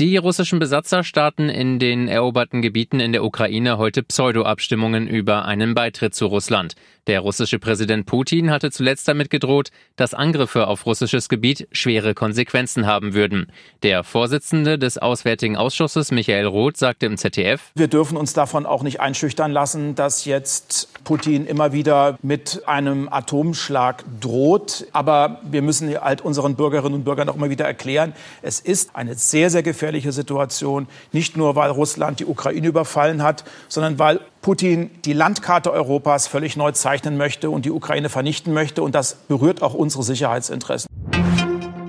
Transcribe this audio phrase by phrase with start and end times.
[0.00, 5.74] Die russischen Besatzer starten in den eroberten Gebieten in der Ukraine heute Pseudo-Abstimmungen über einen
[5.74, 6.76] Beitritt zu Russland.
[7.08, 12.86] Der russische Präsident Putin hatte zuletzt damit gedroht, dass Angriffe auf russisches Gebiet schwere Konsequenzen
[12.86, 13.52] haben würden.
[13.82, 18.82] Der Vorsitzende des Auswärtigen Ausschusses, Michael Roth, sagte im ZDF, Wir dürfen uns davon auch
[18.82, 24.86] nicht einschüchtern lassen, dass jetzt Putin immer wieder mit einem Atomschlag droht.
[24.92, 29.16] Aber wir müssen halt unseren Bürgerinnen und Bürgern auch immer wieder erklären, es ist eine
[29.16, 29.81] sehr, sehr gefährliche
[30.12, 30.86] Situation.
[31.12, 36.56] Nicht nur, weil Russland die Ukraine überfallen hat, sondern weil Putin die Landkarte Europas völlig
[36.56, 38.82] neu zeichnen möchte und die Ukraine vernichten möchte.
[38.82, 40.88] Und das berührt auch unsere Sicherheitsinteressen.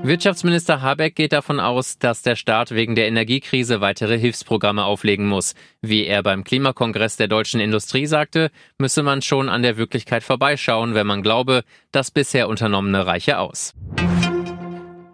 [0.06, 5.56] Wirtschaftsminister Habeck geht davon aus, dass der Staat wegen der Energiekrise weitere Hilfsprogramme auflegen muss.
[5.82, 10.94] Wie er beim Klimakongress der deutschen Industrie sagte, müsse man schon an der Wirklichkeit vorbeischauen,
[10.94, 11.64] wenn man glaube,
[11.94, 13.74] das bisher unternommene reiche aus.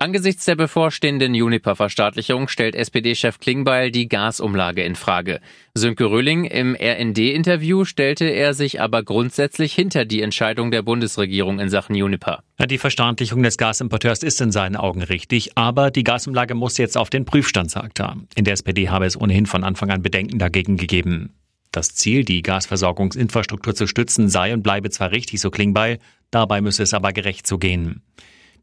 [0.02, 5.42] Angesichts der bevorstehenden Juniper-Verstaatlichung stellt SPD-Chef Klingbeil die Gasumlage in Frage.
[5.74, 11.68] Sönke Röhling im RND-Interview stellte er sich aber grundsätzlich hinter die Entscheidung der Bundesregierung in
[11.68, 12.44] Sachen Juniper.
[12.66, 17.10] Die Verstaatlichung des Gasimporteurs ist in seinen Augen richtig, aber die Gasumlage muss jetzt auf
[17.10, 18.16] den Prüfstand, sagt er.
[18.36, 21.34] In der SPD habe es ohnehin von Anfang an Bedenken dagegen gegeben.
[21.74, 26.00] Das Ziel, die Gasversorgungsinfrastruktur zu stützen, sei und bleibe zwar richtig, so Klingbeil,
[26.32, 28.02] dabei müsse es aber gerecht zugehen.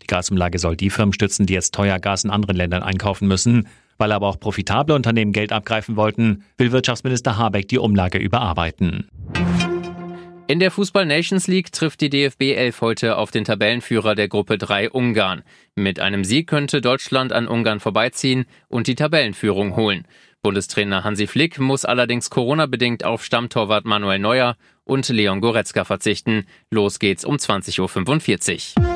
[0.03, 3.69] Die Gasumlage soll die Firmen stützen, die jetzt teuer Gas in anderen Ländern einkaufen müssen.
[3.99, 9.09] Weil aber auch profitable Unternehmen Geld abgreifen wollten, will Wirtschaftsminister Habeck die Umlage überarbeiten.
[10.49, 14.59] In der Fußball Nations League trifft die DFB 11 heute auf den Tabellenführer der Gruppe
[14.59, 15.43] 3 Ungarn.
[15.75, 20.07] Mit einem Sieg könnte Deutschland an Ungarn vorbeiziehen und die Tabellenführung holen.
[20.43, 26.47] Bundestrainer Hansi Flick muss allerdings Corona-bedingt auf Stammtorwart Manuel Neuer und Leon Goretzka verzichten.
[26.71, 28.96] Los geht's um 20.45 Uhr.